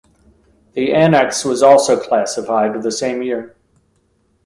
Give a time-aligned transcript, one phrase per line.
[0.73, 3.55] The annex was also classified the same year.